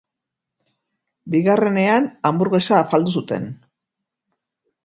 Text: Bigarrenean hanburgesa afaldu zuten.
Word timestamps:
Bigarrenean 1.35 2.09
hanburgesa 2.31 2.81
afaldu 2.81 3.15
zuten. 3.21 3.49